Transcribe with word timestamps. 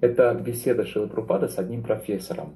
Это 0.00 0.34
беседа 0.34 0.84
Шилы 0.86 1.08
Прупада 1.08 1.48
с 1.48 1.58
одним 1.58 1.82
профессором. 1.82 2.54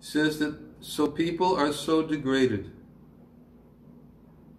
Says 0.00 0.38
that 0.40 0.54
so 0.80 1.06
people 1.14 1.56
are 1.56 1.72
so 1.72 2.02
degraded, 2.06 2.66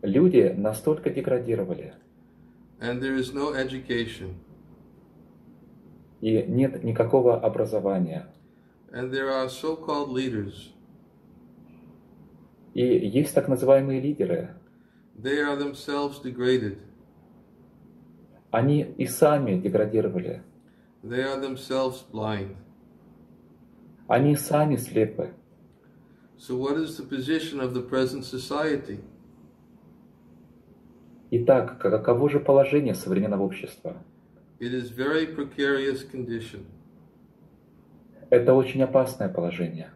Люди 0.02 0.54
настолько 0.58 1.10
деградировали, 1.10 1.94
and 2.80 3.02
there 3.02 3.16
is 3.16 3.34
no 3.34 3.54
education, 3.54 4.36
и 6.22 6.44
нет 6.44 6.84
никакого 6.84 7.40
образования. 7.40 8.28
and 8.94 9.12
there 9.12 9.30
are 9.32 9.50
so-called 9.50 10.10
leaders. 10.12 10.70
И 12.74 12.82
есть 12.84 13.34
так 13.34 13.48
называемые 13.48 14.00
лидеры. 14.02 14.56
They 15.18 15.40
are 15.40 15.58
themselves 15.58 16.22
degraded. 16.24 16.78
Они 18.52 18.82
и 18.98 19.06
сами 19.08 19.60
деградировали. 19.60 20.42
They 21.04 21.22
are 21.22 21.38
themselves 21.38 22.02
blind. 22.02 22.56
Они 24.08 24.36
сами 24.36 24.78
слепы. 24.78 25.34
So 26.38 26.56
what 26.56 26.78
is 26.78 26.98
the 26.98 27.04
position 27.04 27.60
of 27.60 27.74
the 27.74 27.82
present 27.82 28.24
society? 28.24 29.00
Итак, 31.32 31.80
каково 31.80 32.30
же 32.30 32.40
положение 32.40 32.96
современного 32.96 33.44
общества? 33.44 33.98
It 34.60 34.74
is 34.74 34.90
very 34.90 35.28
precarious 35.28 36.04
condition. 36.04 36.66
Это 38.30 38.54
очень 38.54 38.82
опасное 38.82 39.30
положение. 39.30 39.92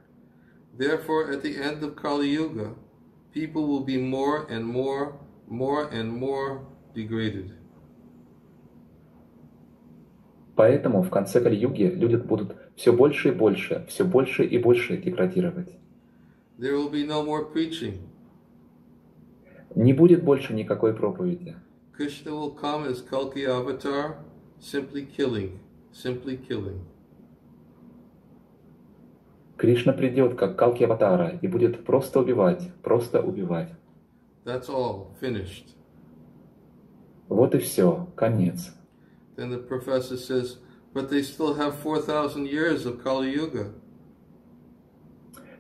Therefore, 0.78 1.32
at 1.32 1.42
the 1.42 1.56
end 1.58 1.84
of 1.84 1.96
Kali 1.96 2.30
Yuga, 2.30 2.76
people 3.34 3.66
will 3.66 3.84
be 3.84 3.98
more 3.98 4.46
and 4.50 4.66
more, 4.66 5.20
more 5.48 5.88
and 5.90 6.12
more 6.12 6.66
degraded. 6.94 7.57
Поэтому 10.58 11.04
в 11.04 11.12
конце 11.12 11.40
Кали-юги 11.40 11.84
люди 11.84 12.16
будут 12.16 12.56
все 12.76 12.92
больше 12.92 13.30
и 13.30 13.32
больше, 13.32 13.86
все 13.88 14.04
больше 14.04 14.44
и 14.44 14.58
больше 14.58 14.98
деградировать. 14.98 15.70
There 16.58 16.74
will 16.74 16.92
be 16.92 17.06
no 17.06 17.24
more 17.24 17.54
preaching. 17.54 18.00
Не 19.76 19.94
будет 19.94 20.24
больше 20.24 20.56
никакой 20.56 20.96
проповеди. 20.96 21.56
Krishna 21.96 22.32
will 22.32 22.56
come 22.60 22.88
as 22.88 23.04
Kalki 23.08 23.46
avatar, 23.46 24.16
simply 24.60 25.06
killing, 25.06 25.60
simply 25.94 26.38
killing. 26.38 26.80
Кришна 29.58 29.94
придет 29.94 30.36
как 30.36 30.56
Калки 30.56 30.84
Аватара 30.84 31.38
и 31.40 31.48
будет 31.48 31.86
просто 31.86 32.20
убивать, 32.20 32.72
просто 32.82 33.22
убивать. 33.22 33.70
That's 34.44 34.70
all, 34.70 35.08
finished. 35.22 35.66
Вот 37.30 37.54
и 37.54 37.60
все, 37.60 38.08
конец. 38.16 38.77
Then 39.38 39.52
the 39.52 39.60
professor 39.60 40.18
says, 40.18 40.58
but 40.94 41.10
they 41.10 41.22
still 41.22 41.54
have 41.54 41.80
4,000 41.80 42.48
years 42.48 42.86
of 42.86 43.04
Kali 43.04 43.32
Yuga. 43.32 43.72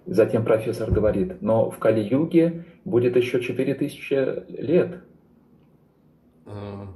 Затем 0.08 0.46
профессор 0.46 0.90
говорит, 0.90 1.42
но 1.42 1.70
в 1.70 1.80
Кали-юге 1.80 2.66
будет 2.86 3.18
еще 3.18 3.42
4000 3.42 4.46
лет. 4.48 5.04
Uh, 6.46 6.88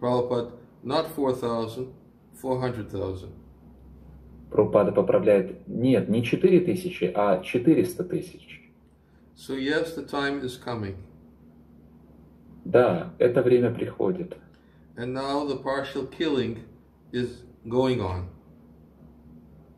Prabhupada, 0.00 0.52
not 0.82 1.14
4,000, 1.14 1.92
400,000. 2.40 3.30
Прупада 4.50 4.92
поправляет, 4.92 5.68
нет, 5.68 6.08
не 6.08 6.22
4000, 6.22 7.12
а 7.14 7.42
400 7.42 8.04
тысяч. 8.04 8.72
So 9.36 9.56
yes, 9.56 9.94
the 9.94 10.08
time 10.08 10.42
is 10.42 10.56
coming. 10.56 10.96
Да, 12.64 13.12
это 13.18 13.42
время 13.42 13.74
приходит. 13.74 14.38
And 14.96 15.12
now 15.12 15.44
the 15.44 15.56
partial 15.56 16.06
killing 16.06 16.64
is 17.12 17.42
going 17.68 18.00
on. 18.00 18.28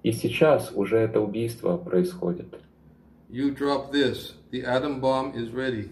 И 0.02 0.12
сейчас 0.12 0.72
уже 0.72 0.98
это 0.98 1.20
убийство 1.20 1.76
происходит. 1.76 2.54
You 3.28 3.54
drop 3.54 3.90
this, 3.90 4.34
the 4.52 4.64
atom 4.64 5.00
bomb 5.00 5.34
is 5.34 5.52
ready. 5.52 5.90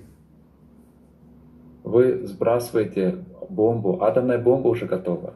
Вы 1.83 2.27
сбрасываете 2.27 3.25
бомбу, 3.49 4.03
атомная 4.03 4.39
бомба 4.39 4.69
уже 4.69 4.87
готова. 4.87 5.35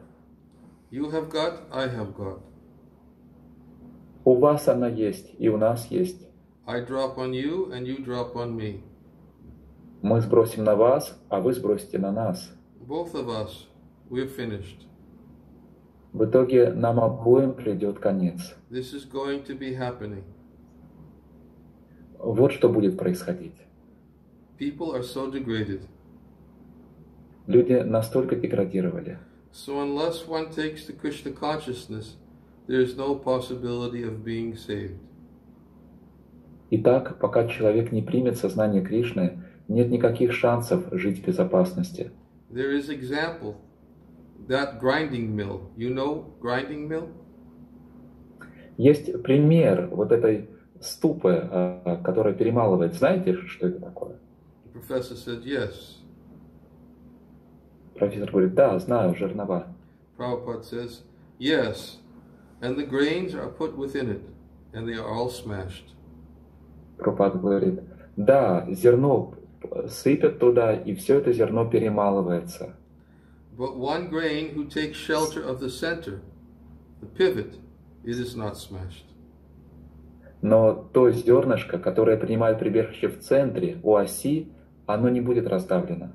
You 0.91 1.11
have 1.11 1.29
got, 1.29 1.61
I 1.71 1.87
have 1.87 2.15
got. 2.15 2.39
У 4.23 4.35
вас 4.35 4.67
она 4.67 4.87
есть, 4.87 5.33
и 5.37 5.49
у 5.49 5.57
нас 5.57 5.87
есть. 5.87 6.21
I 6.65 6.81
drop 6.85 7.17
on 7.17 7.33
you 7.33 7.71
and 7.71 7.85
you 7.85 8.05
drop 8.05 8.35
on 8.35 8.55
me. 8.55 8.81
Мы 10.01 10.21
сбросим 10.21 10.63
на 10.63 10.75
вас, 10.75 11.19
а 11.29 11.41
вы 11.41 11.53
сбросите 11.53 11.97
на 11.97 12.11
нас. 12.11 12.49
Both 12.87 13.13
of 13.13 13.27
us, 13.27 13.67
we're 14.09 14.27
finished. 14.27 14.85
В 16.13 16.25
итоге 16.25 16.71
нам 16.71 16.99
обоим 16.99 17.53
придет 17.53 17.99
конец. 17.99 18.55
This 18.69 18.93
is 18.93 19.05
going 19.05 19.43
to 19.45 19.57
be 19.57 19.75
happening. 19.75 20.23
Вот 22.17 22.51
что 22.51 22.69
будет 22.69 22.97
происходить. 22.97 23.55
People 24.57 24.93
are 24.93 25.03
so 25.03 25.31
degraded. 25.31 25.81
Люди 27.47 27.73
настолько 27.73 28.35
деградировали. 28.35 29.17
So 29.51 29.81
unless 29.81 30.27
one 30.27 30.51
takes 30.51 30.85
the 30.85 30.93
Krishna 30.93 31.31
consciousness, 31.31 32.17
there 32.67 32.81
is 32.81 32.95
no 32.95 33.15
possibility 33.15 34.03
of 34.03 34.23
being 34.23 34.55
saved. 34.55 34.99
Итак, 36.71 37.17
пока 37.19 37.47
человек 37.47 37.91
не 37.91 38.01
примет 38.01 38.37
сознание 38.37 38.83
Кришны, 38.83 39.43
нет 39.67 39.89
никаких 39.89 40.33
шансов 40.33 40.85
жить 40.91 41.19
в 41.19 41.25
безопасности. 41.25 42.11
There 42.51 42.71
is 42.71 42.89
example. 42.89 43.55
That 44.49 44.79
grinding 44.79 45.35
mill, 45.35 45.69
you 45.77 45.93
know 45.93 46.33
grinding 46.41 46.87
mill? 46.87 47.09
Есть 48.77 49.21
пример 49.21 49.89
вот 49.91 50.11
этой 50.11 50.49
ступы, 50.81 51.47
а, 51.51 52.01
которая 52.03 52.33
перемалывает. 52.33 52.95
Знаете, 52.95 53.35
что 53.45 53.67
это 53.67 53.79
такое? 53.79 54.15
The 54.65 54.73
professor 54.73 55.15
said, 55.15 55.43
yes. 55.43 55.99
Профессор 57.95 58.31
говорит, 58.31 58.55
да, 58.55 58.79
знаю, 58.79 59.13
жернова. 59.15 59.67
Prabhupada 60.17 60.63
says, 60.63 61.03
yes. 61.37 61.99
And 62.61 62.75
the 62.75 62.87
grains 62.87 63.35
are 63.35 63.49
put 63.49 63.77
within 63.77 64.09
it, 64.09 64.21
and 64.73 64.87
they 64.87 64.95
are 64.95 65.07
all 65.07 65.29
smashed. 65.29 65.93
Пропад 66.97 67.39
говорит, 67.39 67.83
да, 68.17 68.65
зерно 68.71 69.35
сыпят 69.89 70.39
туда, 70.39 70.73
и 70.73 70.95
все 70.95 71.19
это 71.19 71.33
зерно 71.33 71.69
перемалывается. 71.69 72.78
But 73.59 73.75
one 73.75 74.07
grain 74.07 74.53
who 74.55 74.63
takes 74.69 74.97
shelter 74.97 75.43
of 75.43 75.59
the 75.59 75.69
center, 75.69 76.21
the 77.01 77.07
pivot, 77.07 77.55
it 78.05 78.17
is 78.17 78.33
not 78.33 78.55
smashed. 78.57 79.03
Но 80.41 80.89
то 80.93 81.11
зернышко, 81.11 81.77
которое 81.77 82.15
принимает 82.15 82.59
прибежище 82.59 83.09
в 83.09 83.19
центре, 83.19 83.77
у 83.83 83.97
оси, 83.97 84.47
оно 84.85 85.09
не 85.09 85.19
будет 85.19 85.45
раздавлено. 85.45 86.13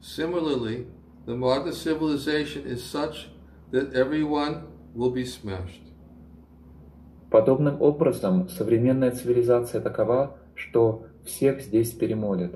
Similarly, 0.00 0.86
the 1.26 1.36
modern 1.36 1.74
civilization 1.74 2.64
is 2.64 2.82
such 2.82 3.28
that 3.70 3.92
everyone 3.92 4.62
will 4.94 5.10
be 5.12 5.26
smashed. 5.26 5.82
Подобным 7.30 7.82
образом, 7.82 8.48
современная 8.48 9.10
цивилизация 9.10 9.82
такова, 9.82 10.38
что 10.54 11.04
всех 11.26 11.60
здесь 11.60 11.90
перемолят. 11.92 12.54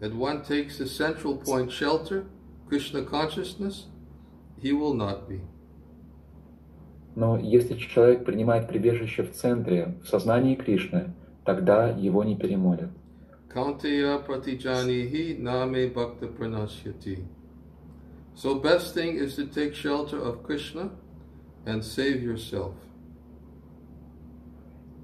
And 0.00 0.16
one 0.16 0.44
takes 0.44 0.78
the 0.78 0.86
central 0.86 1.36
point 1.38 1.72
shelter, 1.72 2.24
Krishna 2.72 3.02
consciousness, 3.02 3.84
he 4.62 4.72
will 4.72 4.94
not 4.94 5.28
be. 5.28 5.42
Но 7.14 7.36
если 7.36 7.76
человек 7.76 8.24
принимает 8.24 8.66
прибежище 8.66 9.24
в 9.24 9.32
центре, 9.32 9.94
в 10.02 10.08
сознании 10.08 10.54
Кришны, 10.54 11.12
тогда 11.44 11.90
его 11.90 12.24
не 12.24 12.34
перемолят. 12.34 12.88
Kaunteya 13.50 14.24
pratijanihi 14.24 15.38
name 15.38 15.92
bhakta 15.92 16.28
pranasyati. 16.28 17.26
So 18.34 18.54
best 18.54 18.94
thing 18.94 19.16
is 19.18 19.36
to 19.36 19.44
take 19.48 19.74
shelter 19.74 20.18
of 20.18 20.42
Krishna 20.42 20.92
and 21.66 21.84
save 21.84 22.22
yourself. 22.22 22.72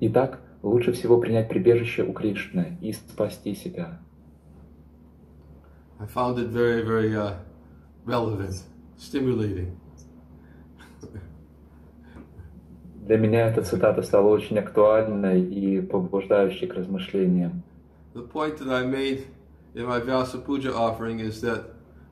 Итак, 0.01 0.41
лучше 0.63 0.93
всего 0.93 1.21
принять 1.21 1.51
прибежище 1.51 2.03
у 2.05 2.15
Кришны 2.15 2.79
и 2.81 2.95
спасти 2.95 3.55
себя. 3.55 4.01
I 6.01 6.07
found 6.07 6.39
it 6.39 6.49
very, 6.49 6.81
very 6.83 7.15
uh, 7.15 7.35
relevant, 8.08 8.64
stimulating. 8.98 9.78
Для 13.06 13.18
меня 13.18 13.48
эта 13.48 13.62
цитата 13.64 14.02
стала 14.02 14.28
очень 14.28 14.58
актуальной 14.58 15.42
и 15.42 15.82
побуждающей 15.82 16.68
к 16.68 16.74
размышлениям. 16.74 17.64
The 18.14 18.22
point 18.28 18.58
that 18.60 18.70
I 18.70 18.86
made 18.86 19.26
in 19.74 19.86
my 19.86 20.00
Vyasa 20.00 20.38
Puja 20.38 20.74
offering 20.74 21.20
is 21.20 21.42
that 21.42 21.66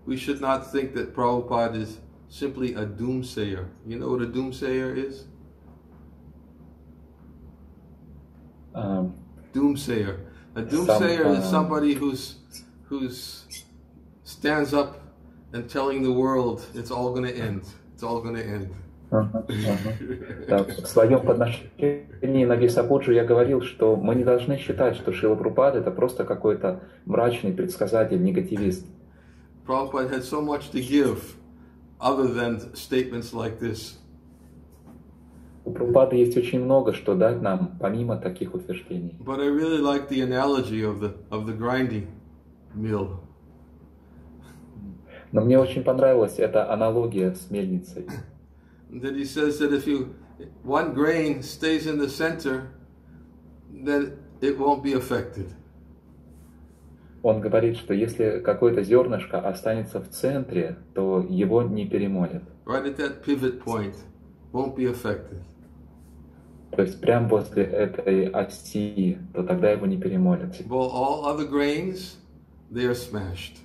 we 0.05 0.17
should 0.17 0.41
not 0.41 0.71
think 0.71 0.93
that 0.95 1.13
Prabhupada 1.15 1.75
is 1.75 1.99
simply 2.27 2.73
a 2.73 2.85
doomsayer. 2.85 3.67
You 3.85 3.99
know 3.99 4.09
what 4.09 4.21
a 4.21 4.27
doomsayer 4.27 4.97
is? 4.97 5.25
А, 8.73 9.09
Doomsayer. 9.53 10.19
A 10.55 10.61
doomsayer 10.61 11.38
is 11.38 11.45
uh, 11.45 11.49
somebody 11.49 11.93
who's 11.93 12.35
who's 12.89 13.45
stands 14.23 14.73
up 14.73 14.99
and 15.52 15.69
telling 15.69 16.02
the 16.02 16.12
world 16.12 16.66
it's 16.75 16.90
all 16.90 17.10
going 17.10 17.26
to 17.26 17.37
end. 17.37 17.62
It's 17.94 18.02
all 18.02 18.20
going 18.20 18.37
to 18.37 18.44
end. 18.44 18.69
Да, 20.48 20.64
в 20.64 20.87
своем 20.87 21.20
подношении 21.20 22.44
на 22.44 22.54
Висапуджу 22.54 23.12
я 23.12 23.25
говорил, 23.25 23.62
что 23.62 23.94
мы 23.96 24.16
не 24.16 24.25
должны 24.25 24.58
считать, 24.58 24.96
что 24.96 25.12
Шила 25.12 25.37
Прупад 25.37 25.76
это 25.76 25.90
просто 25.90 26.25
какой-то 26.25 26.81
мрачный 27.04 27.52
предсказатель, 27.52 28.20
негативист. 28.22 28.84
Prabhupada 29.66 30.10
had 30.10 30.25
so 30.25 30.40
much 30.40 30.70
to 30.70 30.81
give 30.81 31.37
other 32.00 32.26
than 32.28 32.75
statements 32.75 33.32
like 33.32 33.58
this. 33.60 33.99
У 35.64 35.72
Прабхупады 35.72 36.16
есть 36.16 36.37
очень 36.37 36.64
много, 36.64 36.92
что 36.92 37.14
дать 37.14 37.42
нам, 37.42 37.76
помимо 37.81 38.16
таких 38.16 38.54
утверждений. 38.54 39.16
But 39.19 39.40
I 39.40 39.49
really 39.49 39.81
like 39.81 40.08
the 40.08 40.20
analogy 40.20 40.82
of 40.82 41.00
the 41.00 41.14
of 41.31 41.46
the 41.46 41.56
grinding 41.56 42.06
mill. 42.75 43.20
Но 45.32 45.43
мне 45.43 45.58
очень 45.58 45.82
понравилась 45.82 46.38
эта 46.38 46.73
аналогия 46.73 47.34
с 47.34 47.50
мельницей. 47.50 48.06
That 48.90 49.17
he 49.17 49.25
says 49.25 49.58
that 49.58 49.73
if 49.73 49.87
you 49.87 50.14
one 50.62 50.94
grain 50.94 51.43
stays 51.43 51.87
in 51.87 51.99
the 51.99 52.08
center, 52.08 52.69
then 53.70 54.19
it 54.40 54.58
won't 54.58 54.82
be 54.82 54.94
affected. 54.94 55.49
Он 57.23 57.40
говорит, 57.40 57.76
что 57.76 57.93
если 57.93 58.38
какое-то 58.38 58.82
зернышко 58.82 59.40
останется 59.40 60.00
в 60.00 60.08
центре, 60.11 60.76
то 60.94 61.26
его 61.28 61.62
не 61.62 61.87
перемолят. 61.87 62.44
Right 62.64 62.84
at 62.84 62.96
that 62.99 63.25
pivot 63.25 63.64
point, 63.64 63.96
won't 64.52 64.76
be 64.76 64.87
affected. 64.87 65.40
То 66.70 66.82
есть 66.82 67.00
прямо 67.00 67.26
возле 67.28 67.64
этой 67.64 68.28
оси, 68.28 69.19
то 69.34 69.43
тогда 69.43 69.70
его 69.70 69.87
не 69.87 69.96
перемолят. 69.96 70.61
Well, 70.69 70.90
all 70.90 71.25
other 71.25 71.49
grains, 71.49 72.17
they 72.70 72.87
are 72.87 72.94
smashed. 72.94 73.56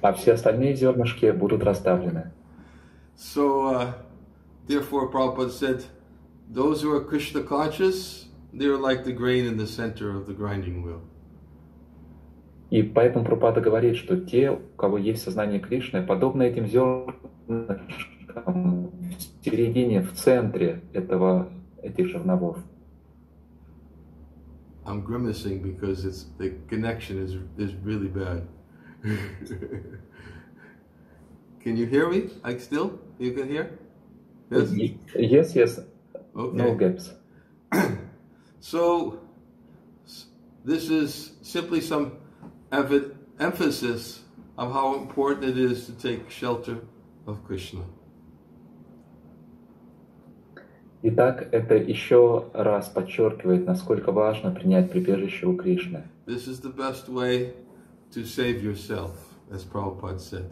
А 0.00 0.12
все 0.12 0.34
остальные 0.34 0.74
зернышки 0.76 1.30
будут 1.30 1.62
расставлены. 1.62 2.32
So, 3.16 3.68
uh, 3.68 3.92
therefore, 4.66 5.10
Prabhupada 5.10 5.50
said, 5.50 5.84
those 6.48 6.82
who 6.82 6.92
are 6.92 7.00
Krishna 7.00 7.42
conscious, 7.42 8.26
they 8.52 8.66
are 8.66 8.76
like 8.76 9.04
the 9.04 9.12
grain 9.12 9.46
in 9.46 9.56
the 9.56 9.66
center 9.66 10.16
of 10.16 10.26
the 10.26 10.34
grinding 10.34 10.82
wheel. 10.82 11.00
И 12.70 12.82
поэтому 12.82 13.24
Прабхупада 13.24 13.60
говорит, 13.60 13.96
что 13.96 14.16
те, 14.18 14.50
у 14.50 14.58
кого 14.76 14.98
есть 14.98 15.22
сознание 15.22 15.60
Кришны, 15.60 16.02
подобно 16.02 16.42
этим 16.42 16.66
зернышкам 16.66 17.14
в 18.90 19.44
середине, 19.44 20.02
в 20.02 20.12
центре 20.14 20.82
этого, 20.92 21.50
этих 21.82 22.08
жерновов. 22.08 22.58
I'm 24.84 25.02
grimacing 25.02 25.62
because 25.62 26.04
it's 26.04 26.26
the 26.38 26.52
connection 26.68 27.18
is 27.18 27.36
is 27.56 27.74
really 27.84 28.08
bad. 28.08 28.46
Can 31.60 31.76
you 31.76 31.86
hear 31.86 32.08
me? 32.08 32.30
Like 32.42 32.60
still? 32.60 32.98
You 33.18 33.32
can 33.32 33.48
hear? 33.48 33.78
Yes. 34.50 34.70
Yes, 35.16 35.54
yes, 35.54 35.80
Okay. 36.36 36.56
no 36.56 36.74
gaps. 36.74 37.12
So, 38.60 39.18
this 40.64 40.88
is 40.90 41.32
simply 41.42 41.80
some 41.80 42.12
emphasis 42.72 44.20
of 44.56 44.72
how 44.72 44.94
important 44.94 45.44
it 45.44 45.58
is 45.58 45.86
to 45.86 45.92
take 45.92 46.30
shelter 46.30 46.78
of 47.26 47.44
Krishna. 47.44 47.84
Итак, 51.06 51.46
это 51.52 51.74
еще 51.76 52.46
раз 52.54 52.88
подчеркивает, 52.88 53.66
насколько 53.66 54.10
важно 54.10 54.50
принять 54.50 54.90
прибежище 54.90 55.46
у 55.46 55.54
Кришны. 55.54 56.04
This 56.26 56.48
is 56.48 56.60
the 56.62 56.72
best 56.74 57.10
way 57.10 57.52
to 58.14 58.24
save 58.24 58.62
yourself, 58.62 59.12
as 59.52 59.64
Prabhupada 59.64 60.20
said. 60.20 60.50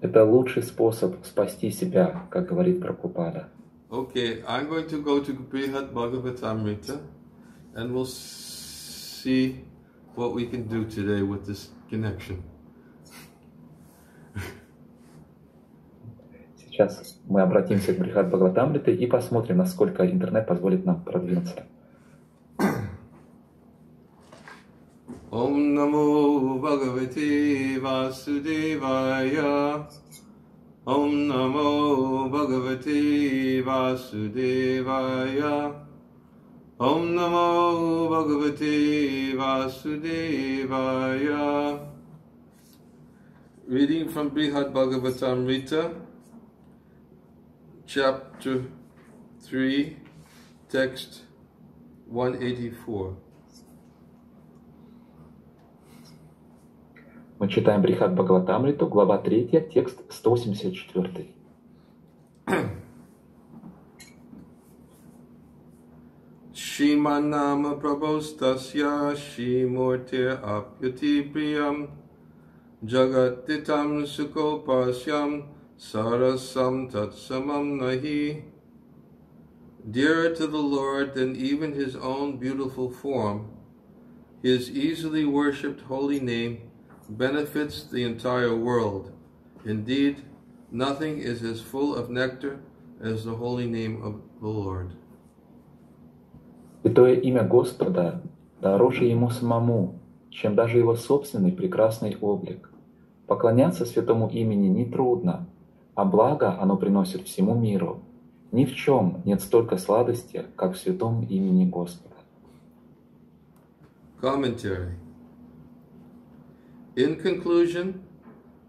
Это 0.00 0.24
лучший 0.24 0.62
способ 0.62 1.24
спасти 1.24 1.70
себя, 1.70 2.26
как 2.30 2.48
говорит 2.48 2.80
Прабхупада. 2.80 3.48
Okay, 3.90 4.42
I'm 4.46 4.68
going 4.68 4.88
to 4.88 5.02
go 5.02 5.20
to 5.20 5.32
Brihad 5.32 5.92
Bhagavatamrita 5.92 7.00
and 7.74 7.94
we'll 7.94 8.04
see 8.04 9.64
what 10.14 10.32
we 10.32 10.46
can 10.46 10.66
do 10.66 10.84
today 10.84 11.22
with 11.22 11.46
this 11.46 11.70
connection. 11.90 12.42
Сейчас 16.58 17.18
мы 17.26 17.40
обратимся 17.42 17.94
к 17.94 17.98
Брихат 17.98 18.28
Бхагаватамрите 18.28 18.94
и 18.94 19.06
посмотрим, 19.06 19.58
насколько 19.58 20.10
интернет 20.10 20.46
позволит 20.46 20.84
нам 20.84 21.02
продвинуться. 21.02 21.66
Om 25.56 25.64
Namo 25.74 26.60
Bhagavate 26.60 27.80
Vasudevaya. 27.80 29.86
Om 30.86 31.28
Namo 31.28 32.28
Bhagavate 32.30 33.62
Vasudevaya. 33.64 35.74
Om 36.78 37.14
Namo 37.16 38.08
Bhagavate 38.12 39.34
Vasudevaya. 39.34 41.44
Reading 43.66 44.08
from 44.10 44.28
Brihad 44.28 44.74
Bhagavatam 44.74 45.46
Rita 45.46 45.90
Chapter 47.86 48.66
3 49.40 49.96
Text 50.68 51.22
184 52.10 53.16
Мы 57.46 57.52
читаем 57.52 57.80
Брихат 57.80 58.12
Бхагаватамриту, 58.12 58.88
глава 58.88 59.18
3, 59.18 59.70
текст 59.72 60.02
184. 60.10 61.28
Shimanama 66.52 67.80
Prabhostasya 67.80 69.14
Shimurtir 69.14 70.40
Apyati 70.42 71.32
Priyam 71.32 71.88
Jagatitam 72.84 74.02
Sukopasyam 74.02 75.46
Sarasam 75.78 76.90
Tatsamam 76.90 77.78
Nahi 77.78 78.42
Dearer 79.88 80.34
to 80.34 80.48
the 80.48 80.58
Lord 80.58 81.14
than 81.14 81.36
even 81.36 81.74
his 81.74 81.94
own 81.94 82.38
beautiful 82.38 82.90
form, 82.90 83.52
his 84.42 84.68
easily 84.68 85.24
worshipped 85.24 85.82
holy 85.82 86.18
name 86.18 86.72
benefits 87.08 87.84
the 87.84 88.04
entire 88.04 88.54
world. 88.54 89.12
Indeed, 89.64 90.22
nothing 90.70 91.18
is 91.18 91.42
as 91.42 91.60
full 91.60 91.94
of 91.94 92.10
nectar 92.10 92.60
as 93.00 93.24
the 93.24 93.34
holy 93.34 93.66
name 93.66 94.02
of 94.02 94.20
the 94.40 94.48
Lord. 94.48 94.90
Святое 96.82 97.14
имя 97.14 97.42
Господа 97.42 98.22
дороже 98.60 99.06
ему 99.06 99.30
самому, 99.30 99.98
чем 100.30 100.54
даже 100.54 100.78
его 100.78 100.94
собственный 100.94 101.50
прекрасный 101.52 102.16
облик. 102.20 102.70
Поклоняться 103.26 103.84
святому 103.84 104.28
имени 104.28 104.68
нетрудно, 104.68 105.46
а 105.94 106.04
благо 106.04 106.60
оно 106.60 106.76
приносит 106.76 107.26
всему 107.26 107.54
миру. 107.54 108.02
Ни 108.52 108.64
в 108.64 108.74
чем 108.74 109.20
нет 109.24 109.40
столько 109.40 109.78
сладости, 109.78 110.44
как 110.54 110.74
в 110.74 110.78
святом 110.78 111.22
имени 111.24 111.64
Господа. 111.64 112.14
Commentary. 114.20 115.05
In 116.95 117.15
conclusion, 117.15 118.03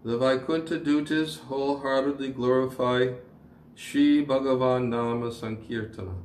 the 0.03 0.17
Vaikuntha 0.17 0.79
Dutas 0.79 1.39
wholeheartedly 1.39 2.29
glorify 2.29 3.13
Sri 3.75 4.25
Bhagavan 4.25 4.89
Nama 4.89 5.31
Sankirtana. 5.31 6.15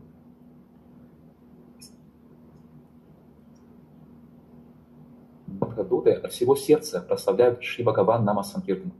Бхагавадуты 5.48 6.12
от 6.12 6.32
всего 6.32 6.56
сердца 6.56 7.00
прославляют 7.00 7.62
Шри 7.62 7.84
Бхагаван 7.84 8.24
Нама 8.24 8.42
Санкиртан. 8.42 8.92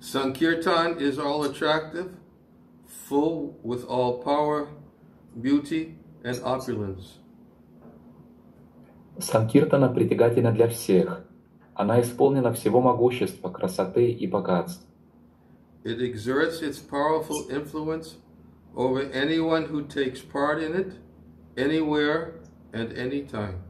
Sankirtan 0.00 1.00
is 1.00 1.18
all 1.18 1.44
attractive, 1.44 2.10
full 2.86 3.58
with 3.62 3.84
all 3.86 4.22
power, 4.22 4.68
beauty, 5.40 5.96
and 6.22 6.40
opulence. 6.44 7.17
Санкиртана 9.21 9.89
притягательна 9.89 10.51
для 10.51 10.67
всех. 10.67 11.25
Она 11.73 12.01
исполнена 12.01 12.53
всего 12.53 12.81
могущества, 12.81 13.49
красоты 13.49 14.11
и 14.11 14.27
богатств. 14.27 14.85
It 15.83 16.01
exerts 16.01 16.61
its 16.61 16.77
powerful 16.77 17.49
influence 17.49 18.17
over 18.75 19.01
anyone 19.13 19.65
who 19.65 19.83
takes 19.83 20.21
part 20.21 20.61
in 20.61 20.75
it, 20.75 20.93
anywhere 21.55 22.33
and 22.73 22.91
anytime. 22.93 23.61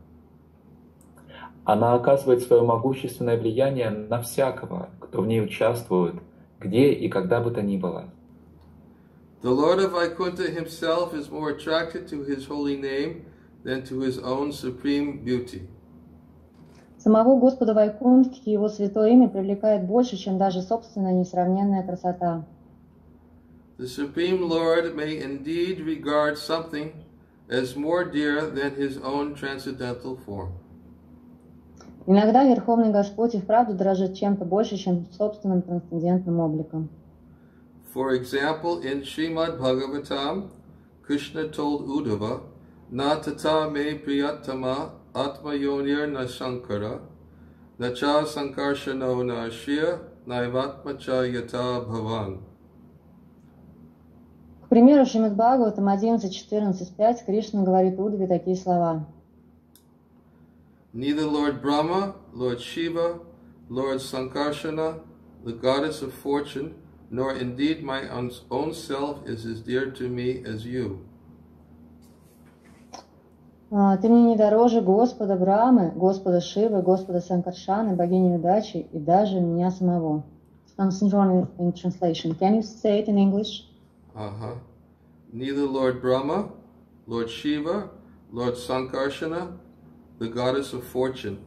Она 1.65 1.93
оказывает 1.93 2.41
свое 2.41 2.63
могущественное 2.63 3.37
влияние 3.37 3.91
на 3.91 4.21
всякого, 4.21 4.89
кто 4.99 5.21
в 5.21 5.27
ней 5.27 5.41
участвует, 5.41 6.15
где 6.59 6.91
и 6.91 7.09
когда 7.09 7.41
бы 7.41 7.51
то 7.51 7.61
ни 7.61 7.77
было. 7.77 8.09
The 9.41 9.51
Lord 9.51 9.79
of 9.79 9.93
Vaikuntha 9.93 10.49
himself 10.49 11.13
is 11.13 11.29
more 11.29 11.51
attracted 11.51 12.07
to 12.09 12.23
his 12.23 12.45
holy 12.47 12.75
name 12.75 13.25
than 13.63 13.83
to 13.83 14.01
his 14.01 14.17
own 14.19 14.51
supreme 14.51 15.23
beauty. 15.23 15.67
Самого 16.97 17.39
Господа 17.39 17.73
Вайкунтхи 17.73 18.49
его 18.49 18.67
святое 18.67 19.11
имя 19.11 19.29
привлекает 19.29 19.85
больше, 19.85 20.17
чем 20.17 20.37
даже 20.37 20.61
собственная 20.61 21.13
несравненная 21.13 21.83
красота. 21.83 22.45
The 23.77 23.87
Supreme 23.87 24.41
Lord 24.41 24.93
may 24.95 25.21
indeed 25.21 25.79
regard 25.79 26.37
something 26.37 26.91
as 27.49 27.77
more 27.77 28.03
dear 28.03 28.41
than 28.41 28.75
his 28.75 28.97
own 28.97 29.35
transcendental 29.35 30.17
form. 30.25 30.51
Иногда 32.05 32.43
Верховный 32.43 32.91
Господь 32.91 33.35
и 33.35 33.39
вправду 33.39 33.75
дорожит 33.75 34.15
чем-то 34.15 34.43
больше, 34.43 34.77
чем 34.77 35.05
собственным 35.17 35.61
трансцендентным 35.61 36.39
обликом. 36.39 36.89
For 37.93 38.11
example, 38.13 38.81
in 38.83 39.03
Srimad 39.03 39.57
Bhagavatam, 39.57 40.49
Krishna 41.01 41.47
told 41.47 41.87
Uddhava, 41.87 42.41
Na 42.90 43.16
tata 43.20 43.70
me 43.70 43.98
priyatama 43.98 44.90
atma 45.14 45.54
yonir 45.54 46.10
na 46.10 46.26
shankara, 46.26 47.00
na 47.78 47.90
cha 47.94 48.24
sankarshano 48.24 49.24
na 49.24 49.48
shriya, 49.50 49.98
naivatma 50.26 50.98
cha 50.98 51.22
yata 51.22 51.80
bhavan. 51.86 52.40
К 54.64 54.68
примеру, 54.68 55.04
Шримад 55.04 55.34
Бхагаватам 55.34 55.88
11.14.5 55.88 57.24
Кришна 57.26 57.62
говорит 57.62 57.98
Удаве 57.98 58.26
такие 58.26 58.56
слова. 58.56 59.06
Neither 60.92 61.26
Lord 61.26 61.60
Brahma, 61.60 62.14
Lord 62.32 62.60
Shiva, 62.60 63.18
Lord 63.68 63.98
Sankarsana, 63.98 65.00
the 65.44 65.52
goddess 65.52 66.02
of 66.02 66.14
fortune, 66.14 66.74
nor 67.10 67.32
indeed 67.32 67.82
my 67.82 68.08
own 68.08 68.30
own 68.50 68.72
self 68.72 69.26
is 69.26 69.44
as 69.44 69.60
dear 69.60 69.90
to 69.90 70.08
me 70.08 70.42
as 70.46 70.64
you. 70.64 71.04
«А, 73.71 73.97
Ты 73.97 74.09
мне 74.09 74.23
не 74.23 74.35
дороже 74.35 74.81
Господа 74.81 75.35
Брамы, 75.35 75.91
Господа 75.95 76.41
Шивы, 76.41 76.81
Господа 76.81 77.21
Санкаршаны, 77.21 77.95
богини 77.95 78.35
удачи 78.35 78.87
и 78.91 78.99
даже 78.99 79.39
меня 79.39 79.69
самого. 79.69 80.23
Something 80.77 81.09
wrong 81.11 81.47
in 81.59 81.73
translation. 81.73 82.33
Can 82.39 82.55
you 82.55 82.61
say 82.63 82.99
it 82.99 83.07
in 83.07 83.17
English? 83.17 83.65
Uh-huh. 84.15 84.55
Neither 85.31 85.65
Lord 85.65 86.01
Brahma, 86.01 86.49
Lord 87.05 87.29
Shiva, 87.29 87.89
Lord 88.31 88.55
Sankarsana, 88.55 89.51
the 90.17 90.27
goddess 90.29 90.73
of 90.73 90.83
fortune, 90.85 91.37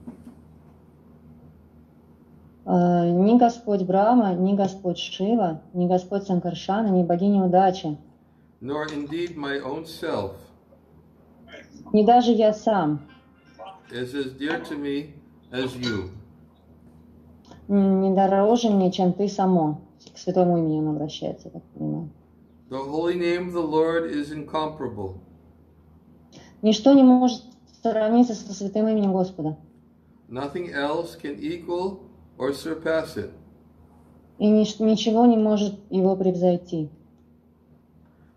А, 2.65 3.05
Ни 3.09 3.37
Господь 3.37 3.83
Брама, 3.83 4.35
ни 4.35 4.55
Господь 4.55 4.99
Шива, 4.99 5.63
ни 5.75 5.89
Господь 5.89 6.25
Санкаршана, 6.25 6.89
ни 6.91 7.03
богини 7.03 7.41
удачи, 7.41 7.99
nor 8.61 8.87
indeed 8.93 9.37
my 9.37 9.59
own 9.59 9.85
self 9.85 10.37
ни 11.93 12.05
даже 12.05 12.33
я 12.33 12.53
сам 12.53 13.01
is 13.91 14.15
as 14.15 14.33
dear 14.39 14.61
to 14.65 14.77
me 14.77 15.13
as 15.51 15.77
you. 15.77 16.11
не 17.69 18.15
дороже 18.15 18.71
мне, 18.71 18.91
чем 18.91 19.13
ты 19.13 19.29
само. 19.29 19.81
К 20.15 20.19
святому 20.19 20.59
имени 20.59 20.79
он 20.81 20.89
обращается, 20.97 21.51
так 21.51 21.63
понимаю. 21.75 22.11
The 22.71 22.79
holy 22.79 23.15
name 23.19 23.49
of 23.49 23.53
the 23.53 23.63
Lord 23.63 24.11
is 24.11 24.33
incomparable. 24.33 25.19
Ничто 26.63 26.95
не 26.95 27.03
может 27.03 27.43
сравниться 27.83 28.35
со 28.35 28.53
святым 28.55 28.89
именем 28.89 29.13
Господа. 29.13 29.57
Nothing 30.29 30.73
else 30.73 31.17
can 31.21 31.39
equal 31.39 32.01
or 32.39 32.53
surpass 32.53 33.17
it. 33.17 33.31
И 34.39 34.47
нич- 34.47 34.83
ничего 34.83 35.27
не 35.27 35.37
может 35.37 35.79
его 35.91 36.17
превзойти. 36.17 36.89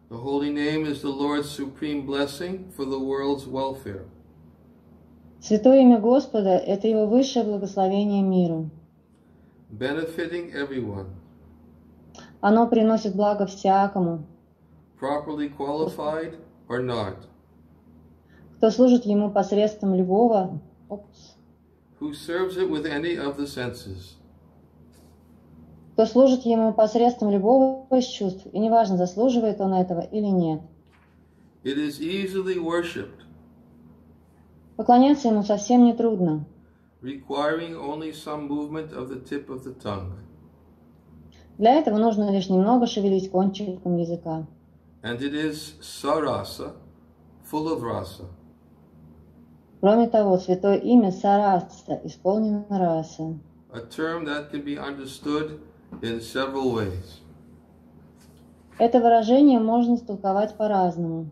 The 0.09 0.17
holy 0.17 0.50
name 0.50 0.85
is 0.87 1.03
the 1.03 1.09
Lord's 1.09 1.49
supreme 1.49 2.05
blessing 2.05 2.73
for 2.77 2.85
the 2.85 2.99
world's 2.99 3.47
welfare. 3.47 4.07
Святое 5.41 5.81
имя 5.83 5.99
Господа – 5.99 6.67
это 6.67 6.87
его 6.89 7.07
высшее 7.07 7.45
благословение 7.45 8.23
миру. 8.23 8.71
benefiting 9.71 10.53
everyone, 10.53 11.07
Оно 12.41 12.67
приносит 12.67 13.15
благо 13.15 13.47
всякому, 13.47 14.25
properly 15.00 15.49
qualified 15.49 16.35
or 16.69 16.81
not, 16.83 17.17
кто 18.57 18.71
служит 18.71 19.07
ему 19.07 19.31
посредством 19.31 19.95
любого, 19.95 20.61
опс, 20.89 21.37
who 22.00 22.12
serves 22.12 22.57
it 22.57 22.69
with 22.69 22.85
any 22.85 23.17
of 23.17 23.37
the 23.37 23.47
senses. 23.47 24.17
Кто 25.96 26.06
служит 26.06 26.42
ему 26.42 26.74
посредством 26.74 27.32
любого 27.32 27.88
из 27.98 28.04
чувств, 28.06 28.46
и 28.52 28.60
неважно, 28.60 28.98
заслуживает 28.98 29.62
он 29.62 29.74
этого 29.74 30.02
или 30.02 30.28
нет. 30.28 30.60
It 31.64 31.78
is 31.78 32.02
easily 32.02 32.58
worshipped, 32.58 33.22
Поклоняться 34.75 35.30
ему 35.30 35.42
совсем 35.44 35.86
не 35.86 35.94
трудно. 35.94 36.46
requiring 37.02 37.75
only 37.75 38.12
some 38.12 38.50
movement 38.50 38.92
of 38.92 39.08
the 39.10 39.22
tip 39.24 39.50
of 39.50 39.64
the 39.64 39.74
tongue. 39.82 40.12
Для 41.58 41.75
этого 41.75 41.98
нужно 41.98 42.30
лишь 42.30 42.50
немного 42.50 42.88
шевелить 42.88 43.32
кончиком 43.32 43.96
языка. 43.96 44.46
And 45.02 45.22
it 45.22 45.34
is 45.34 45.75
sarasa, 45.82 46.74
full 47.50 47.70
of 47.70 47.82
rasa. 47.82 48.25
Кроме 49.80 50.10
того, 50.10 50.38
святое 50.40 50.75
имя 50.78 51.12
Сараса 51.12 52.02
исполнено 52.04 52.66
раса. 52.70 53.38
a 53.72 53.80
term 53.82 54.25
that 54.25 54.52
can 54.52 54.62
be 54.62 54.78
understood 54.78 55.60
in 56.03 56.21
several 56.21 56.73
ways. 56.73 57.21
Это 58.79 58.99
выражение 59.00 59.61
можно 59.61 59.95
истолковать 59.97 60.57
по-разному. 60.57 61.31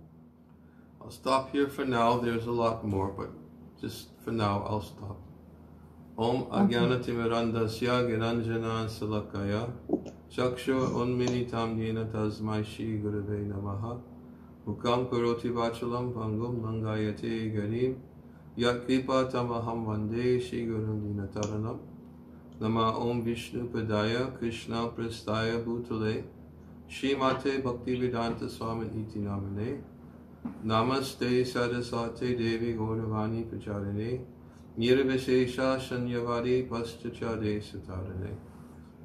I'll 1.00 1.10
stop 1.10 1.50
here 1.52 1.68
for 1.68 1.86
now. 1.86 2.18
There's 2.20 2.46
a 2.46 2.52
lot 2.52 2.84
more, 2.84 3.10
but 3.10 3.30
just 3.80 4.08
for 4.22 4.32
now, 4.32 4.66
I'll 4.68 4.82
stop. 4.82 5.16
Om 6.18 6.46
Agyanatimirandasya 6.50 8.08
Giranjana 8.08 8.88
Salakaya 8.88 9.70
Chakshu 10.28 10.90
Unminitam 10.90 11.78
Yena 11.78 12.04
Tasmai 12.10 12.64
Shri 12.66 12.98
Gurave 12.98 13.46
Namaha 13.46 14.00
Mukam 14.66 15.08
Karoti 15.08 15.50
Vachalam 15.50 16.12
Pangum 16.12 16.60
Nangayate 16.60 17.54
Garim 17.54 17.94
Yat 18.56 18.84
Kripa 18.84 19.30
Tamaham 19.32 19.86
Vande 19.86 20.42
Shri 20.42 20.66
Gurum 20.66 21.00
Dinataranam 21.00 21.78
Nama 22.63 22.97
Om 22.97 23.25
Vishnu 23.25 23.67
Padaya 23.67 24.39
Krishna 24.39 24.87
Prastaya 24.87 25.61
Bhutale 25.65 26.23
Shrimate 26.89 27.61
Bhaktivedanta 27.61 28.49
Swami 28.49 28.85
Iti 28.85 29.19
Namane 29.19 29.81
Namaste 30.65 31.45
Sarasate 31.45 32.37
Devi 32.37 32.73
Gauravani 32.73 33.43
Pracharane 33.43 34.21
Nirvishesha 34.79 35.77
Shanyavadi 35.77 36.69
Paschachade 36.69 37.61
Satarane 37.61 38.33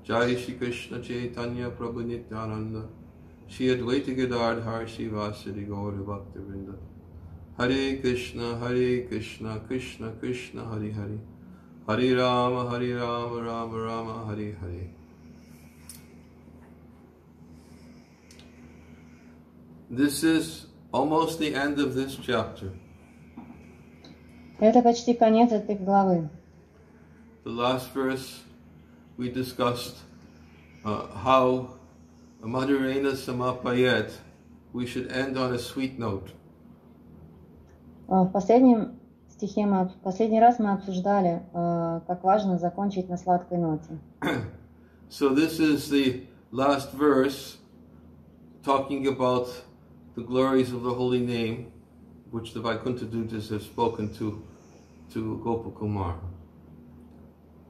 Jai 0.05 0.37
Shri 0.37 0.55
Krishna 0.55 1.01
Chaitanya 1.01 1.69
Prabhu 1.71 2.07
Nityananda 2.07 2.85
Shri 3.49 3.75
Advaita 3.75 4.17
Gadadhar 4.17 4.85
Shivasadi 4.85 5.67
Gaura 5.67 6.07
Bhakta 6.07 6.39
Vrinda 6.39 6.77
Hare 7.59 7.97
Krishna 7.97 8.57
Hare 8.61 9.03
Krishna 9.09 9.59
Krishna 9.67 10.13
Krishna 10.21 10.65
Hare 10.65 10.93
Hare 10.93 11.19
Hare 11.88 12.16
Rama 12.16 12.70
Hare 12.70 12.96
Rama 12.98 13.42
Rama 13.42 13.78
Rama 13.78 14.26
Hare 14.28 14.56
Hare 14.62 14.90
This 19.90 20.24
is 20.24 20.66
almost 20.92 21.40
the 21.40 21.54
end 21.54 21.80
of 21.80 21.94
this 21.94 22.16
chapter. 22.16 22.72
Это 24.60 24.82
почти 24.82 25.14
конец 25.14 25.52
этой 25.52 25.76
главы. 25.76 26.30
The 27.44 27.52
last 27.52 27.92
verse 27.94 28.42
we 29.18 29.30
discussed 29.30 29.98
uh, 30.86 31.08
how 31.14 31.70
Madhurena 32.42 33.12
Samapayat, 33.14 34.12
we 34.74 34.86
should 34.86 35.12
end 35.12 35.38
on 35.38 35.54
a 35.54 35.60
sweet 35.60 36.00
note. 36.00 36.32
А, 38.08 38.24
В 38.24 38.32
последнем 38.32 38.97
стихе 39.39 39.67
мы, 39.67 39.91
последний 40.03 40.41
раз 40.41 40.59
мы 40.59 40.73
обсуждали, 40.73 41.43
а, 41.53 42.01
как 42.07 42.25
важно 42.25 42.59
закончить 42.59 43.09
на 43.09 43.17
сладкой 43.17 43.59
ноте. 43.59 43.99
So 45.11 45.35
this 45.35 45.59
is 45.59 45.89
the 45.89 46.27
last 46.53 46.93
verse 46.93 47.57
talking 48.63 49.07
about 49.07 49.49
the 50.17 50.23
glories 50.23 50.71
of 50.71 50.83
the 50.83 50.93
holy 50.93 51.21
name, 51.21 51.73
which 52.31 52.53
the 52.53 52.61
Vaikuntha 52.61 53.07
Dutas 53.07 53.49
have 53.49 53.63
spoken 53.63 54.13
to, 54.19 54.43
to 55.15 55.41
Gopakumar. 55.43 56.17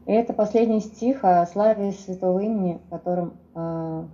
И 0.07 0.13
это 0.13 0.33
последний 0.33 0.81
стих 0.81 1.23
о 1.23 1.47
славе 1.47 1.93
святого 1.93 2.41
имени, 2.41 2.81
которым, 2.91 3.35
а, 3.55 4.09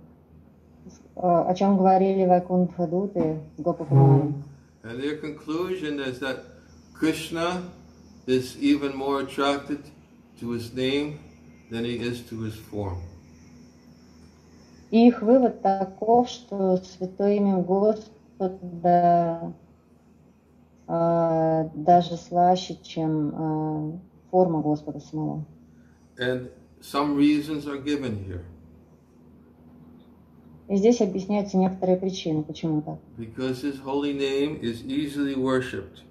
о 1.15 1.55
чем 1.55 1.77
говорили 1.77 2.25
Вайкунтха 2.25 2.85
Дуты 2.85 3.39
с 3.57 3.61
Гопакумаром. 3.61 4.43
And 4.83 4.99
their 4.99 5.17
conclusion 5.19 5.99
is 5.99 6.19
that 6.19 6.54
Krishna 6.94 7.62
is 8.26 8.56
even 8.58 8.96
more 8.96 9.20
attracted 9.20 9.82
to 10.40 10.50
his 10.50 10.72
name 10.74 11.18
than 11.70 11.84
he 11.84 11.96
is 11.96 12.20
to 12.28 12.40
his 12.42 12.54
form. 12.54 12.98
И 14.90 15.06
их 15.06 15.22
вывод 15.22 15.62
таков, 15.62 16.28
что 16.28 16.78
святое 16.78 17.36
имя 17.36 17.58
Господа 17.58 19.54
а, 20.88 21.70
даже 21.74 22.16
слаще, 22.16 22.76
чем 22.82 23.32
а, 23.34 23.98
форма 24.30 24.60
Господа 24.60 24.98
самого. 24.98 25.44
And 26.18 26.50
some 26.80 27.16
reasons 27.16 27.66
are 27.68 27.78
given 27.78 28.24
here. 28.24 28.44
И 30.68 30.76
здесь 30.76 31.00
объясняются 31.00 31.56
некоторые 31.56 31.96
причины, 31.96 32.42
почему 32.42 32.82
так. 32.82 32.98
Because 33.16 33.62
his 33.62 33.78
holy 33.78 34.12
name 34.12 34.58
is 34.60 34.84
easily 34.84 35.34
worshipped. 35.34 36.02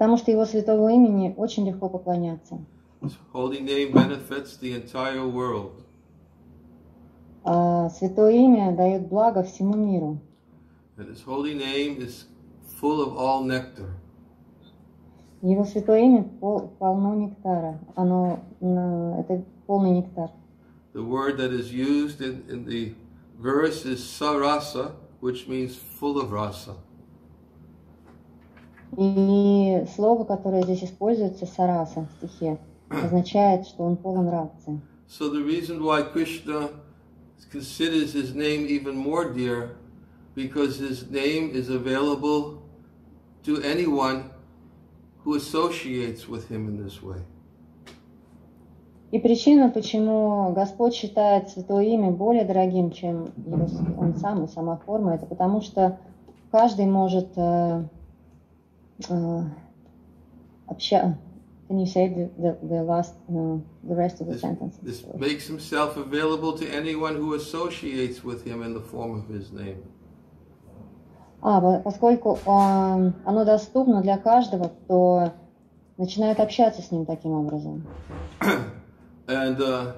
Потому 0.00 0.16
что 0.16 0.30
его 0.30 0.46
святого 0.46 0.88
имени 0.88 1.34
очень 1.36 1.66
легко 1.66 1.90
поклоняться. 1.90 2.58
His 3.02 3.12
holy 3.34 3.60
name 3.60 3.92
benefits 3.92 4.56
the 4.58 4.72
entire 4.72 5.26
world. 5.30 5.72
А 7.44 7.90
святое 7.90 8.32
имя 8.32 8.74
дает 8.74 9.08
благо 9.08 9.42
всему 9.42 9.74
миру. 9.76 10.18
And 10.96 11.10
his 11.10 11.22
holy 11.22 11.52
name 11.54 11.98
is 12.00 12.24
full 12.80 13.02
of 13.02 13.14
all 13.18 13.44
nectar. 13.44 13.90
Его 15.42 15.66
святое 15.66 16.00
имя 16.00 16.22
пол- 16.40 16.72
полно 16.78 17.14
нектара. 17.14 17.78
Оно, 17.94 18.38
это 18.58 19.44
полный 19.66 19.90
нектар. 19.90 20.30
The 20.94 21.04
word 21.04 21.36
that 21.36 21.52
is 21.52 21.70
used 21.74 22.22
in, 22.22 22.42
in 22.48 22.64
the 22.64 22.94
verse 23.38 23.84
is 23.84 24.00
sarasa, 24.00 24.92
which 25.20 25.46
means 25.46 25.76
full 25.76 26.18
of 26.18 26.32
rasa. 26.32 26.76
И 28.96 29.84
слово, 29.94 30.24
которое 30.24 30.62
здесь 30.62 30.84
используется, 30.84 31.46
сараса 31.46 32.06
в 32.06 32.26
стихе, 32.26 32.58
означает, 32.88 33.66
что 33.66 33.84
он 33.84 33.96
полон 33.96 34.28
рации. 34.28 34.80
So 35.08 35.30
the 35.30 35.42
reason 35.42 35.82
why 35.82 36.02
Krishna 36.02 36.70
considers 37.50 38.12
his 38.12 38.34
name 38.34 38.66
even 38.68 38.96
more 38.96 39.32
dear, 39.32 39.76
because 40.34 40.78
his 40.78 41.10
name 41.10 41.50
is 41.52 41.68
available 41.68 42.62
to 43.44 43.60
anyone 43.62 44.30
who 45.24 45.34
associates 45.34 46.28
with 46.28 46.48
him 46.48 46.68
in 46.68 46.82
this 46.82 47.02
way. 47.02 47.20
И 49.10 49.18
причина, 49.18 49.70
почему 49.70 50.52
Господь 50.52 50.94
считает 50.94 51.48
святое 51.48 51.82
имя 51.84 52.12
более 52.12 52.44
дорогим, 52.44 52.92
чем 52.92 53.32
его, 53.44 53.66
он 53.98 54.14
сам 54.14 54.44
и 54.44 54.48
сама 54.48 54.76
форма, 54.86 55.14
это 55.14 55.26
потому 55.26 55.62
что 55.62 55.98
каждый 56.52 56.86
может 56.86 57.36
э, 59.09 59.13
э, 59.13 59.43
обща- 60.67 61.17
Can 61.67 61.79
you 61.79 61.87
say 61.87 62.07
the, 62.09 62.29
the, 62.37 62.57
the 62.67 62.83
last, 62.83 63.15
uh, 63.27 63.57
the 63.83 63.95
rest 63.95 64.21
of 64.21 64.27
the 64.27 64.33
This, 64.33 64.41
sentence? 64.41 64.75
this 64.83 65.03
makes 65.17 65.47
himself 65.47 65.97
available 65.97 66.53
to 66.59 66.65
anyone 66.69 67.15
who 67.15 67.33
associates 67.33 68.23
with 68.23 68.45
him 68.45 68.61
in 68.61 68.73
the 68.75 68.81
form 68.81 69.15
of 69.15 69.27
his 69.27 69.51
name. 69.51 69.81
А, 71.41 71.59
по- 71.61 71.79
поскольку 71.83 72.37
э, 72.45 73.11
оно 73.25 73.45
доступно 73.45 74.01
для 74.03 74.17
каждого, 74.17 74.69
кто 74.69 75.33
начинает 75.97 76.39
общаться 76.39 76.81
с 76.83 76.91
ним 76.91 77.05
таким 77.05 77.31
образом. 77.31 77.83
And 79.27 79.59
uh, 79.59 79.93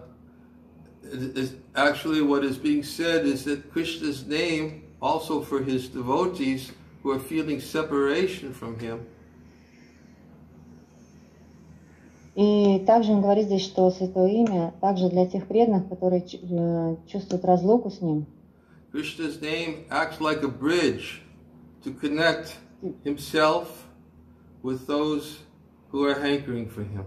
it 1.03 1.37
is 1.37 1.53
actually, 1.75 2.21
what 2.21 2.43
is 2.45 2.57
being 2.57 2.81
said 2.83 3.25
is 3.25 3.43
that 3.43 3.69
Krishna's 3.73 4.25
name, 4.25 4.83
also 5.01 5.41
for 5.41 5.61
his 5.61 5.89
devotees 5.89 6.71
who 7.02 7.10
are 7.10 7.18
feeling 7.18 7.60
separation 7.60 8.52
from 8.52 8.78
him, 8.78 9.00
И 12.34 12.78
также 12.86 13.12
он 13.12 13.20
говорит 13.20 13.46
здесь, 13.46 13.62
что 13.62 13.90
святое 13.90 14.28
имя 14.28 14.72
также 14.80 15.10
для 15.10 15.26
тех 15.26 15.46
преданных, 15.46 15.88
которые 15.88 16.22
э, 16.22 16.96
чувствуют 17.06 17.44
разлуку 17.44 17.90
с 17.90 18.00
ним. 18.00 18.26
Krishna's 18.90 19.40
name 19.40 19.84
acts 19.90 20.20
like 20.20 20.42
a 20.42 20.48
bridge 20.48 21.22
to 21.84 21.92
connect 21.92 22.56
himself 23.04 23.86
with 24.62 24.86
those 24.86 25.40
who 25.90 26.04
are 26.04 26.18
hankering 26.18 26.68
for 26.70 26.82
him. 26.82 27.04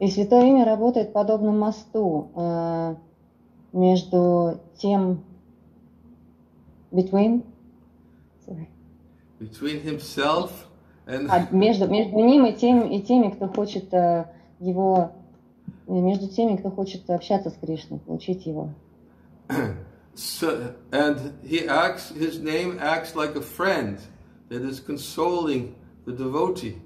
И 0.00 0.08
святое 0.08 0.46
имя 0.48 0.64
работает 0.64 1.12
подобно 1.12 1.52
мосту 1.52 2.30
э, 2.34 2.94
между 3.72 4.60
тем 4.78 5.24
between. 6.92 7.42
Between 9.38 9.82
himself 9.82 10.50
and 11.06 11.28
А, 11.30 11.48
между, 11.50 11.88
между 11.88 12.16
ним 12.16 12.46
и, 12.46 12.52
тем, 12.52 12.90
и 12.90 13.00
теми, 13.00 13.30
кто 13.30 13.48
хочет 13.48 13.92
э, 13.92 14.26
его 14.60 15.12
э, 15.86 15.92
между 15.92 16.28
теми, 16.28 16.56
кто 16.56 16.70
хочет 16.70 17.08
общаться 17.10 17.50
с 17.50 17.54
Кришной, 17.54 17.98
получить 18.00 18.46
его. 18.46 18.70
so, 20.14 20.74
and 20.92 21.32
he 21.42 21.66
acts 21.66 22.10
his 22.10 22.38
name 22.38 22.78
acts 22.80 23.16
like 23.16 23.34
a 23.34 23.40
friend 23.40 23.98
that 24.48 24.62
is 24.62 24.80
consoling 24.80 25.74
the 26.06 26.12
devotee. 26.12 26.76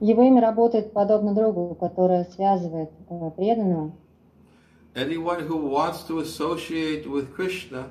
Его 0.00 0.22
имя 0.22 0.40
работает 0.40 0.92
подобно 0.92 1.34
другу, 1.34 1.74
которое 1.74 2.24
связывает 2.24 2.90
э, 3.08 3.30
преданного. 3.36 3.92
Anyone 4.94 5.46
who 5.46 5.56
wants 5.68 6.02
to 6.08 6.20
associate 6.20 7.06
with 7.06 7.34
Krishna 7.34 7.90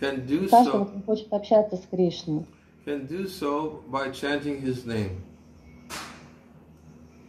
Каждого, 0.00 0.84
so 0.84 0.86
кто 0.86 1.00
хочет 1.06 1.32
общаться 1.32 1.76
с 1.76 1.86
Кришной. 1.90 2.46
can 2.84 3.06
do 3.06 3.26
so 3.26 3.82
by 3.90 4.10
chanting 4.10 4.60
his 4.60 4.84
name. 4.84 5.20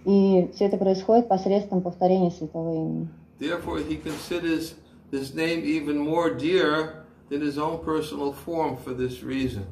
И 0.06 0.52
все 0.54 0.66
это 0.66 0.78
происходит 0.78 1.28
посредством 1.28 1.82
повторения 1.82 2.32
святого 2.32 2.74
имени. 2.74 3.08
Therefore, 3.40 3.80
he 3.80 3.98
considers 3.98 4.76
his 5.12 5.34
name 5.34 5.64
even 5.64 5.98
more 5.98 6.30
dear 6.30 7.06
than 7.30 7.42
his 7.42 7.58
own 7.58 7.84
personal 7.84 8.34
form 8.46 8.78
for 8.78 8.94
this 8.94 9.24
reason. 9.24 9.64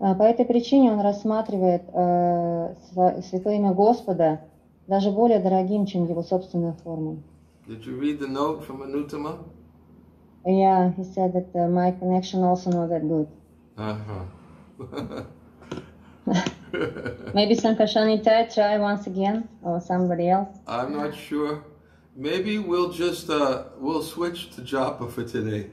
А, 0.00 0.14
По 0.14 0.22
этой 0.22 0.44
причине 0.44 0.92
он 0.92 1.00
рассматривает 1.00 1.82
э, 1.92 2.74
святое 3.30 3.56
имя 3.56 3.72
Господа 3.72 4.40
даже 4.86 5.10
более 5.10 5.38
дорогим, 5.40 5.86
чем 5.86 6.06
его 6.08 6.22
собственная 6.22 6.74
форма. 6.84 7.16
Did 7.66 7.84
you 7.86 7.98
read 7.98 8.20
the 8.20 8.28
note 8.28 8.64
from 8.64 8.82
Anutama? 8.82 9.38
Yeah, 10.46 10.92
he 10.92 11.04
said 11.04 11.32
that 11.32 11.58
uh, 11.58 11.68
my 11.68 11.90
connection 11.92 12.42
also 12.42 12.70
not 12.70 12.90
that 12.90 13.08
good. 13.08 13.28
Uh-huh. 13.78 14.24
Maybe 17.34 17.54
Sankarshanita 17.54 18.52
try 18.54 18.78
once 18.78 19.06
again, 19.06 19.48
or 19.62 19.80
somebody 19.80 20.28
else. 20.28 20.56
I'm 20.66 20.92
not 20.92 21.14
sure. 21.14 21.64
Maybe 22.16 22.58
we'll 22.58 22.92
just 22.92 23.30
uh, 23.30 23.64
we'll 23.78 24.02
switch 24.02 24.50
to 24.56 24.60
japa 24.62 25.10
for 25.10 25.24
today. 25.24 25.70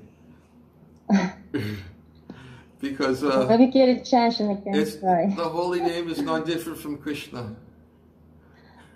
because 2.80 3.24
uh, 3.24 3.46
Maybe 3.50 3.72
Kiri 3.72 4.00
Chanshin 4.00 4.64
can 4.64 4.76
it's 4.76 4.96
try. 4.96 5.28
the 5.36 5.44
holy 5.44 5.82
name 5.82 6.10
is 6.10 6.20
not 6.22 6.46
different 6.46 6.80
from 6.80 6.98
Krishna. 6.98 7.56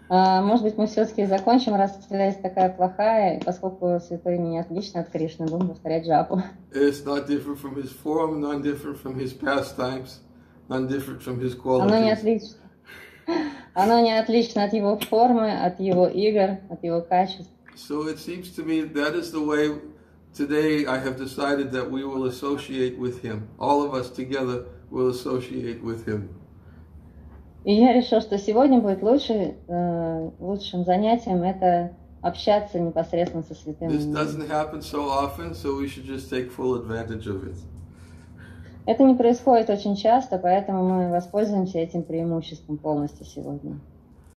А, 0.07 0.41
может 0.41 0.63
быть, 0.63 0.77
мы 0.77 0.85
все-таки 0.87 1.25
закончим, 1.25 1.75
раз 1.75 1.97
связь 2.07 2.37
такая 2.37 2.69
плохая, 2.69 3.41
поскольку 3.43 3.99
святое 4.05 4.35
имя 4.35 4.47
не 4.47 4.59
отлично 4.59 5.01
от 5.01 5.09
Кришны, 5.09 5.47
будем 5.47 5.69
повторять 5.69 6.05
жапу. 6.05 6.41
It's 6.71 7.03
not 7.03 7.27
different 7.27 7.59
from 7.59 7.75
his 7.75 7.91
form, 7.91 8.39
none 8.39 8.61
different 8.61 9.01
from 9.01 9.15
his 9.17 9.33
pastimes, 9.33 10.19
none 10.69 10.87
different 10.87 11.21
from 11.23 11.39
his 11.39 11.55
Оно 11.63 11.99
не 11.99 12.11
qualities. 12.11 12.13
отлично. 12.13 12.57
Оно 13.73 13.99
не 14.01 14.17
отлично 14.17 14.63
от 14.63 14.73
его 14.73 14.97
формы, 14.97 15.51
от 15.51 15.79
его 15.79 16.07
игр, 16.07 16.59
от 16.69 16.83
его 16.83 17.01
качеств. 17.01 17.51
So 17.75 18.07
it 18.07 18.19
seems 18.19 18.51
to 18.55 18.63
me 18.63 18.83
that 18.93 19.15
is 19.15 19.31
the 19.31 19.43
way 19.43 19.75
today 20.33 20.85
I 20.85 20.97
have 20.99 21.17
decided 21.17 21.71
that 21.71 21.89
we 21.89 22.05
will 22.05 22.25
associate 22.25 22.97
with 22.97 23.21
him. 23.21 23.47
All 23.59 23.83
of 23.83 23.93
us 23.93 24.09
together 24.09 24.65
will 24.91 25.09
associate 25.09 25.83
with 25.83 26.05
him. 26.05 26.29
И 27.65 27.73
я 27.73 27.93
решил, 27.93 28.21
что 28.21 28.37
сегодня 28.37 28.79
будет 28.79 29.01
лучше, 29.01 29.55
э, 29.67 30.29
лучшим 30.39 30.85
занятием 30.85 31.41
это 31.41 31.93
общаться 32.21 32.79
непосредственно 32.79 33.41
со 33.41 33.55
святым. 33.55 33.89
This 33.89 34.05
doesn't 34.05 34.47
happen 34.47 34.81
so 34.81 35.09
often, 35.09 35.55
so 35.55 35.75
we 35.75 35.87
should 35.87 36.05
just 36.05 36.29
take 36.29 36.51
full 36.51 36.75
advantage 36.75 37.25
of 37.25 37.43
it. 37.43 37.55
Это 38.85 39.03
не 39.03 39.15
происходит 39.15 39.71
очень 39.71 39.95
часто, 39.95 40.37
поэтому 40.37 40.83
мы 40.83 41.09
воспользуемся 41.09 41.79
этим 41.79 42.03
преимуществом 42.03 42.77
полностью 42.77 43.25
сегодня. 43.25 43.79